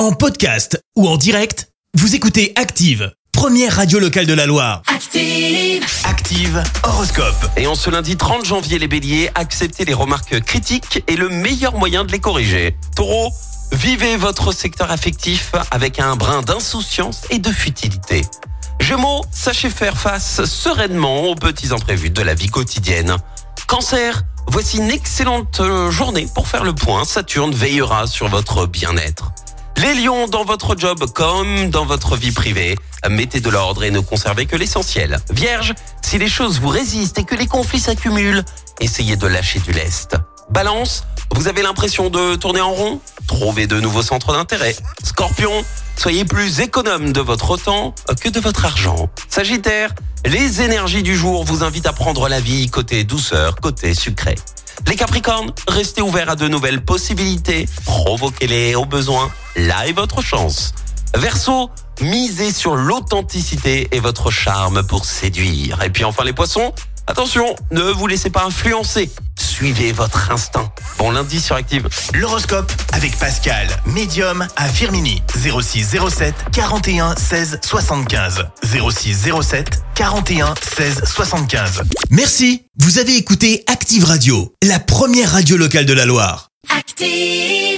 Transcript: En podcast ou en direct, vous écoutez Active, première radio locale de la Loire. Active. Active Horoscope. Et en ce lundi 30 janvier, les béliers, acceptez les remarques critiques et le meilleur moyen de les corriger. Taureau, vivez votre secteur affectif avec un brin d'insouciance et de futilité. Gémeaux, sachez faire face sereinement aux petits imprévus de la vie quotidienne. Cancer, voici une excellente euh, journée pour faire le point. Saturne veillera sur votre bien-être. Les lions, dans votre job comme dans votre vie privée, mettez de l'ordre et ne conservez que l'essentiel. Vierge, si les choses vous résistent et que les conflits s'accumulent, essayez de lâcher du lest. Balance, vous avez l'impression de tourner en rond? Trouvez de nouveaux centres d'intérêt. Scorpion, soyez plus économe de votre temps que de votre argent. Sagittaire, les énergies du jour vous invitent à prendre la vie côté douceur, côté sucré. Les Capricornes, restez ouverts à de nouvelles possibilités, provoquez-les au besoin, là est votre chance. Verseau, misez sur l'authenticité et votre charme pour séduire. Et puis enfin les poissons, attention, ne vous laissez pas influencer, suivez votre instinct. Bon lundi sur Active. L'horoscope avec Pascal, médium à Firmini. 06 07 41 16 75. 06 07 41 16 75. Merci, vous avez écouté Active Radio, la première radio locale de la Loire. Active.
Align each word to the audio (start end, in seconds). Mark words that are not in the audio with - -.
En 0.00 0.12
podcast 0.12 0.82
ou 0.96 1.06
en 1.06 1.18
direct, 1.18 1.68
vous 1.92 2.14
écoutez 2.14 2.54
Active, 2.56 3.12
première 3.32 3.76
radio 3.76 3.98
locale 3.98 4.24
de 4.24 4.32
la 4.32 4.46
Loire. 4.46 4.80
Active. 4.86 5.84
Active 6.04 6.62
Horoscope. 6.84 7.50
Et 7.58 7.66
en 7.66 7.74
ce 7.74 7.90
lundi 7.90 8.16
30 8.16 8.46
janvier, 8.46 8.78
les 8.78 8.88
béliers, 8.88 9.28
acceptez 9.34 9.84
les 9.84 9.92
remarques 9.92 10.40
critiques 10.40 11.04
et 11.06 11.16
le 11.16 11.28
meilleur 11.28 11.76
moyen 11.76 12.06
de 12.06 12.12
les 12.12 12.18
corriger. 12.18 12.78
Taureau, 12.96 13.30
vivez 13.72 14.16
votre 14.16 14.52
secteur 14.52 14.90
affectif 14.90 15.52
avec 15.70 16.00
un 16.00 16.16
brin 16.16 16.40
d'insouciance 16.40 17.24
et 17.28 17.38
de 17.38 17.50
futilité. 17.50 18.22
Gémeaux, 18.80 19.22
sachez 19.30 19.68
faire 19.68 19.98
face 19.98 20.46
sereinement 20.46 21.24
aux 21.24 21.34
petits 21.34 21.74
imprévus 21.74 22.08
de 22.08 22.22
la 22.22 22.32
vie 22.32 22.48
quotidienne. 22.48 23.18
Cancer, 23.66 24.22
voici 24.46 24.78
une 24.78 24.90
excellente 24.90 25.60
euh, 25.60 25.90
journée 25.90 26.26
pour 26.34 26.48
faire 26.48 26.64
le 26.64 26.74
point. 26.74 27.04
Saturne 27.04 27.52
veillera 27.52 28.06
sur 28.06 28.28
votre 28.28 28.64
bien-être. 28.64 29.30
Les 29.82 29.94
lions, 29.94 30.28
dans 30.28 30.44
votre 30.44 30.76
job 30.76 31.06
comme 31.14 31.70
dans 31.70 31.86
votre 31.86 32.14
vie 32.14 32.32
privée, 32.32 32.76
mettez 33.08 33.40
de 33.40 33.48
l'ordre 33.48 33.82
et 33.82 33.90
ne 33.90 34.00
conservez 34.00 34.44
que 34.44 34.54
l'essentiel. 34.54 35.20
Vierge, 35.30 35.72
si 36.02 36.18
les 36.18 36.28
choses 36.28 36.60
vous 36.60 36.68
résistent 36.68 37.18
et 37.18 37.24
que 37.24 37.34
les 37.34 37.46
conflits 37.46 37.80
s'accumulent, 37.80 38.44
essayez 38.80 39.16
de 39.16 39.26
lâcher 39.26 39.58
du 39.60 39.72
lest. 39.72 40.16
Balance, 40.50 41.04
vous 41.34 41.48
avez 41.48 41.62
l'impression 41.62 42.10
de 42.10 42.34
tourner 42.34 42.60
en 42.60 42.72
rond? 42.72 43.00
Trouvez 43.26 43.66
de 43.66 43.80
nouveaux 43.80 44.02
centres 44.02 44.34
d'intérêt. 44.34 44.76
Scorpion, 45.02 45.64
soyez 45.96 46.26
plus 46.26 46.60
économe 46.60 47.14
de 47.14 47.22
votre 47.22 47.56
temps 47.56 47.94
que 48.20 48.28
de 48.28 48.40
votre 48.40 48.66
argent. 48.66 49.08
Sagittaire, 49.30 49.94
les 50.26 50.60
énergies 50.60 51.02
du 51.02 51.16
jour 51.16 51.44
vous 51.44 51.62
invitent 51.62 51.86
à 51.86 51.94
prendre 51.94 52.28
la 52.28 52.40
vie 52.40 52.68
côté 52.68 53.04
douceur, 53.04 53.56
côté 53.56 53.94
sucré. 53.94 54.34
Les 54.86 54.96
Capricornes, 54.96 55.52
restez 55.68 56.02
ouverts 56.02 56.30
à 56.30 56.36
de 56.36 56.48
nouvelles 56.48 56.82
possibilités, 56.84 57.68
provoquez-les 57.84 58.74
au 58.74 58.86
besoin, 58.86 59.30
là 59.56 59.86
est 59.86 59.92
votre 59.92 60.22
chance. 60.22 60.72
Verseau, 61.16 61.70
misez 62.00 62.52
sur 62.52 62.76
l'authenticité 62.76 63.88
et 63.92 64.00
votre 64.00 64.30
charme 64.30 64.82
pour 64.82 65.04
séduire. 65.04 65.82
Et 65.82 65.90
puis 65.90 66.04
enfin 66.04 66.24
les 66.24 66.32
poissons, 66.32 66.72
attention, 67.06 67.56
ne 67.72 67.82
vous 67.82 68.06
laissez 68.06 68.30
pas 68.30 68.44
influencer, 68.44 69.10
suivez 69.38 69.92
votre 69.92 70.30
instinct. 70.30 70.70
Bon 70.98 71.10
lundi 71.10 71.40
sur 71.40 71.56
Active. 71.56 71.88
L'horoscope 72.14 72.70
avec 72.92 73.18
Pascal, 73.18 73.68
médium 73.86 74.46
à 74.56 74.68
Firmini. 74.68 75.22
06 75.34 75.96
07 76.08 76.34
41 76.52 77.16
16 77.16 77.58
75. 77.62 78.46
06 78.62 79.30
07 79.42 79.82
41 79.96 80.54
16 80.62 81.02
75. 81.04 81.82
Merci, 82.10 82.66
vous 82.78 82.98
avez 82.98 83.16
écouté 83.16 83.64
Active 83.66 84.04
Radio, 84.04 84.54
la 84.62 84.78
première 84.78 85.32
radio 85.32 85.56
locale 85.56 85.86
de 85.86 85.92
la 85.92 86.06
Loire. 86.06 86.50
Active. 86.76 87.69